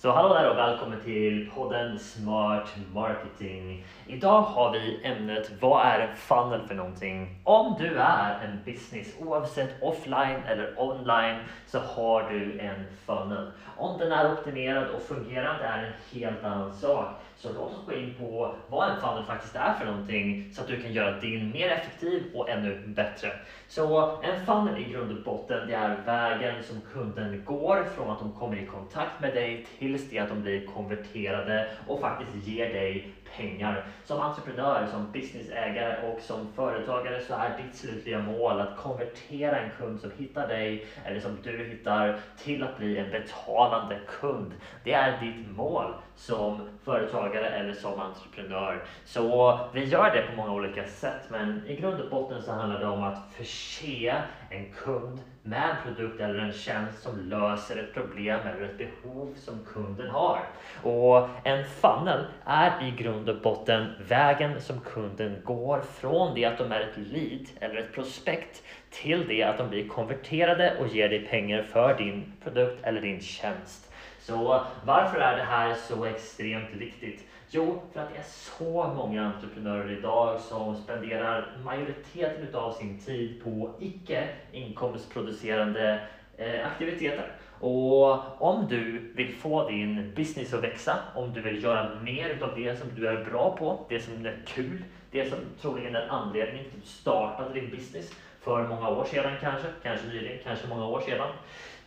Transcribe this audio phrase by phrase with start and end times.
[0.00, 3.84] Så hallå där och välkommen till podden Smart Marketing.
[4.06, 7.40] Idag har vi ämnet Vad är en funnel för någonting?
[7.44, 11.36] Om du är en business, oavsett offline eller online,
[11.66, 13.50] så har du en funnel.
[13.76, 17.06] Om den är optimerad och fungerande är en helt annan sak.
[17.36, 20.68] Så låt oss gå in på vad en funnel faktiskt är för någonting så att
[20.68, 23.32] du kan göra din mer effektiv och ännu bättre.
[23.68, 28.18] Så en funnel i grund och botten, det är vägen som kunden går från att
[28.18, 32.72] de kommer i kontakt med dig tills det att de blir konverterade och faktiskt ger
[32.72, 33.86] dig pengar.
[34.04, 39.70] Som entreprenör, som businessägare och som företagare så är ditt slutliga mål att konvertera en
[39.78, 44.54] kund som hittar dig eller som du hittar till att bli en betalande kund.
[44.84, 48.84] Det är ditt mål som företagare eller som entreprenör.
[49.04, 52.80] Så vi gör det på många olika sätt men i grund och botten så handlar
[52.80, 57.94] det om att förse en kund med en produkt eller en tjänst som löser ett
[57.94, 60.40] problem eller ett behov som kunden har.
[60.82, 66.58] Och en funnel är i grund och botten vägen som kunden går från det att
[66.58, 71.08] de är ett lead eller ett prospekt till det att de blir konverterade och ger
[71.08, 73.92] dig pengar för din produkt eller din tjänst.
[74.18, 77.26] Så varför är det här så extremt viktigt?
[77.52, 83.44] Jo, för att det är så många entreprenörer idag som spenderar majoriteten av sin tid
[83.44, 86.00] på icke inkomstproducerande
[86.36, 87.32] eh, aktiviteter.
[87.60, 92.60] Och om du vill få din business att växa, om du vill göra mer av
[92.60, 96.64] det som du är bra på, det som är kul, det som troligen är anledningen
[96.70, 100.86] till att du startade din business för många år sedan kanske, kanske nyligen, kanske många
[100.86, 101.28] år sedan.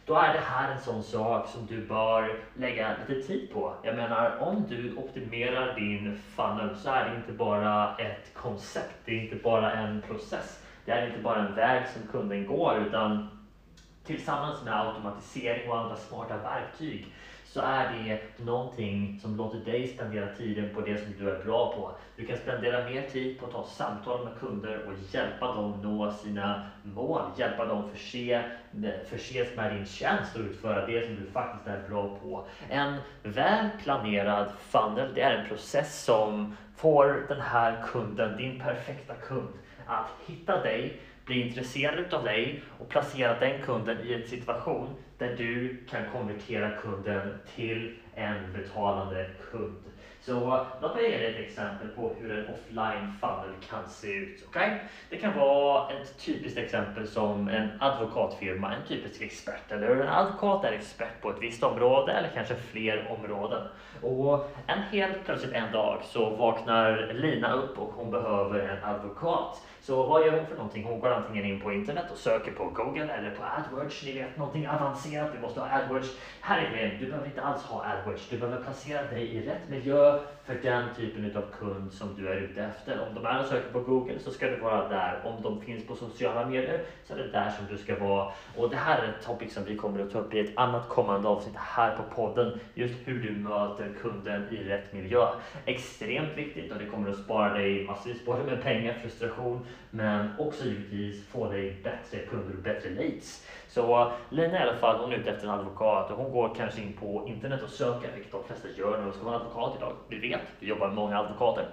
[0.06, 3.74] Då är det här en sån sak som du bör lägga lite tid på.
[3.82, 9.12] Jag menar, om du optimerar din funnel så är det inte bara ett koncept, det
[9.12, 10.60] är inte bara en process.
[10.86, 13.30] Det är inte bara en väg som kunden går utan
[14.04, 17.14] tillsammans med automatisering och andra smarta verktyg
[17.54, 21.74] så är det någonting som låter dig spendera tiden på det som du är bra
[21.74, 21.92] på.
[22.16, 26.12] Du kan spendera mer tid på att ta samtal med kunder och hjälpa dem nå
[26.12, 28.44] sina mål, hjälpa dem förse,
[29.10, 32.46] förses med din tjänst och utföra det som du faktiskt är bra på.
[32.70, 39.16] En väl planerad funnel, det är en process som får den här kunden, din perfekta
[39.16, 39.54] kund,
[39.86, 45.36] att hitta dig bli intresserad av dig och placera den kunden i en situation där
[45.38, 49.84] du kan konvertera kunden till en betalande kund.
[50.26, 54.48] Så låt mig ge dig ett exempel på hur en offline funnel kan se ut.
[54.48, 54.70] Okay?
[55.10, 59.72] Det kan vara ett typiskt exempel som en advokatfirma, en typisk expert.
[59.72, 63.68] Eller en advokat är expert på ett visst område eller kanske fler områden.
[64.02, 69.62] Och en helt plötsligt en dag så vaknar Lina upp och hon behöver en advokat.
[69.82, 70.84] Så vad gör hon för någonting?
[70.84, 74.04] Hon går antingen in på internet och söker på Google eller på AdWords.
[74.06, 75.13] Ni vet någonting avancerat.
[75.14, 76.18] Vi måste ha AdWords.
[76.42, 77.00] Här är grejen.
[77.00, 78.30] Du behöver inte alls ha AdWords.
[78.30, 82.38] Du behöver placera dig i rätt miljö för den typen av kund som du är
[82.38, 83.08] ute efter.
[83.08, 85.22] Om de är och söker på Google så ska du vara där.
[85.26, 88.32] Om de finns på sociala medier så är det där som du ska vara.
[88.58, 90.90] Och det här är ett topic som vi kommer att ta upp i ett annat
[90.90, 92.60] kommande avsnitt här på podden.
[92.74, 95.28] Just hur du möter kunden i rätt miljö.
[95.66, 100.66] Extremt viktigt och det kommer att spara dig massvis både med pengar, frustration men också
[100.66, 103.48] givetvis få dig bättre kunder och bättre leads.
[103.68, 106.82] Så Lina i alla fall, hon är ute efter en advokat och hon går kanske
[106.82, 109.94] in på internet och söker, vilket de flesta gör när de ska vara advokat idag.
[110.08, 111.68] Vi vet, vi jobbar med många advokater.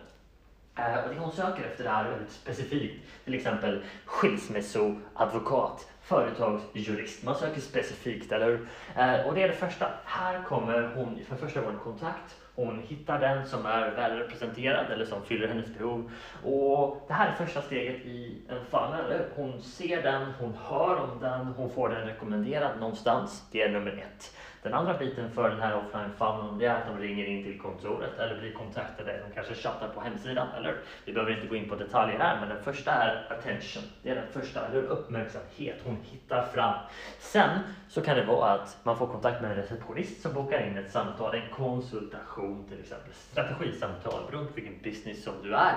[0.76, 3.04] Eh, och det hon söker efter är väldigt specifikt.
[3.24, 7.24] Till exempel skilsmässoadvokat, företagsjurist.
[7.24, 8.68] Man söker specifikt, eller hur?
[8.96, 9.90] Eh, och det är det första.
[10.04, 14.92] Här kommer hon för första gången i kontakt hon hittar den som är väl representerad
[14.92, 16.10] eller som fyller hennes behov.
[16.44, 19.22] Och det här är första steget i en funnel.
[19.36, 23.48] Hon ser den, hon hör om den, hon får den rekommenderad någonstans.
[23.52, 24.36] Det är nummer ett.
[24.62, 28.18] Den andra biten för den här offline funneln är att de ringer in till kontoret
[28.18, 29.20] eller blir kontaktade.
[29.28, 30.48] De kanske chattar på hemsidan.
[30.56, 33.82] Eller, vi behöver inte gå in på detaljer här, men den första är attention.
[34.02, 35.76] Det är den första, eller uppmärksamhet.
[35.84, 36.74] Hon hittar fram.
[37.18, 37.58] Sen
[37.88, 40.90] så kan det vara att man får kontakt med en receptionist som bokar in ett
[40.90, 45.76] samtal, en konsultation till exempel, strategisamtal beroende på vilken business som du är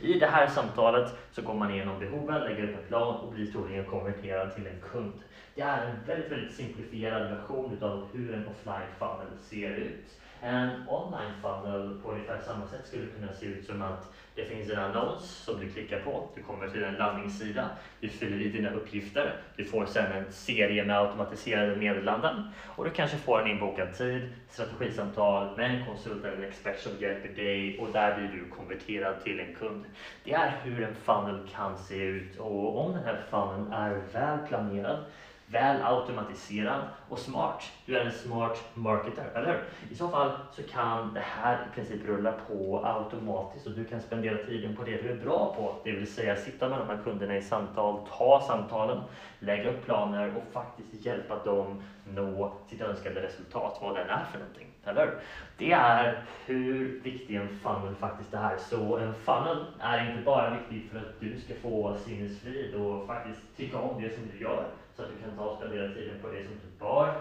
[0.00, 0.18] i.
[0.18, 3.84] det här samtalet så går man igenom behoven, lägger upp en plan och blir troligen
[3.84, 5.20] konverterad till en kund.
[5.56, 10.20] Det är en väldigt, väldigt simplifierad version av hur en offline funnel ser ut.
[10.40, 14.70] En online funnel på ungefär samma sätt skulle kunna se ut som att det finns
[14.70, 16.28] en annons som du klickar på.
[16.34, 17.70] Du kommer till en landningssida.
[18.00, 19.36] Du fyller i dina uppgifter.
[19.56, 24.32] Du får sedan en serie med automatiserade meddelanden och du kanske får en inbokad tid,
[24.50, 29.40] strategisamtal med en konsult eller expert som hjälper dig och där blir du konverterad till
[29.40, 29.84] en kund.
[30.24, 34.38] Det är hur en funnel kan se ut och om den här funneln är väl
[34.48, 35.04] planerad
[35.46, 37.62] väl automatiserad och smart.
[37.86, 39.62] Du är en smart marketer, eller hur?
[39.90, 44.00] I så fall så kan det här i princip rulla på automatiskt och du kan
[44.00, 45.74] spendera spendera tiden på det du är bra på.
[45.84, 49.00] Det vill säga sitta med de här kunderna i samtal, ta samtalen,
[49.38, 54.38] lägga upp planer och faktiskt hjälpa dem nå sitt önskade resultat, vad den är för
[54.38, 54.66] någonting.
[54.84, 55.10] Eller
[55.58, 58.56] Det är hur viktig en funnel faktiskt är.
[58.58, 63.56] Så en funnel är inte bara viktig för att du ska få sinnesfrid och faktiskt
[63.56, 66.28] tycka om det som du gör så att du kan ta och spendera tiden på
[66.28, 67.14] det som du bör.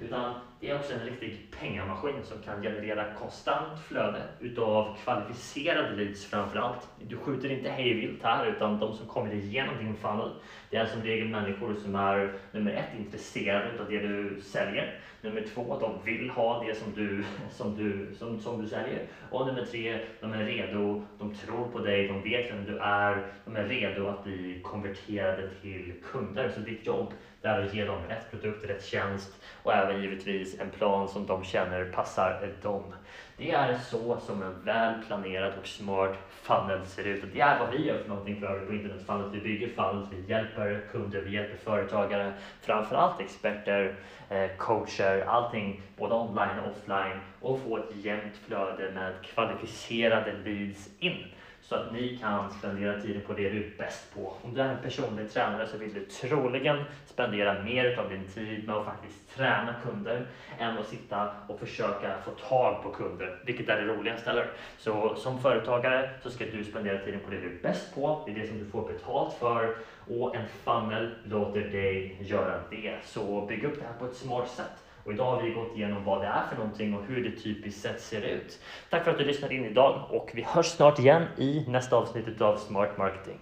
[0.00, 6.26] Utan det är också en riktig pengamaskin som kan generera konstant flöde utav kvalificerade leads
[6.26, 6.88] framför framförallt.
[7.08, 10.30] Du skjuter inte hejvilt här utan de som kommer igenom din funnel
[10.72, 15.00] det är som regel människor som är nummer ett intresserade av det du säljer.
[15.20, 19.06] Nummer två, de vill ha det som du, som du, som, som du säljer.
[19.30, 23.26] Och nummer tre, de är redo, de tror på dig, de vet vem du är,
[23.44, 26.52] de är redo att bli konverterade till kunder.
[26.54, 27.12] Så ditt jobb
[27.48, 31.44] är att ge dem rätt produkt, rätt tjänst och även givetvis en plan som de
[31.44, 32.94] känner passar dem.
[33.36, 37.58] Det är så som en väl planerad och smart funnel ser ut och det är
[37.58, 39.28] vad vi gör för någonting för övrigt på internet.
[39.32, 43.94] Vi bygger funnels, vi hjälper kunder, vi hjälper företagare, framförallt experter,
[44.28, 50.88] eh, coacher, allting både online och offline och få ett jämnt flöde med kvalificerade leads
[50.98, 51.24] in
[51.62, 54.32] så att ni kan spendera tiden på det du är bäst på.
[54.42, 58.66] Om du är en personlig tränare så vill du troligen spendera mer av din tid
[58.66, 60.26] med att faktiskt träna kunder
[60.58, 64.30] än att sitta och försöka få tag på kunder, vilket är det roligaste.
[64.30, 64.46] Eller?
[64.78, 68.32] Så som företagare så ska du spendera tiden på det du är bäst på, det
[68.32, 69.76] är det som du får betalt för
[70.06, 72.94] och en funnel låter dig göra det.
[73.02, 74.84] Så bygg upp det här på ett smart sätt.
[75.04, 77.82] Och idag har vi gått igenom vad det är för någonting och hur det typiskt
[77.82, 78.58] sett ser ut.
[78.90, 82.40] Tack för att du lyssnade in idag och vi hörs snart igen i nästa avsnitt
[82.40, 83.38] av Smart Marketing.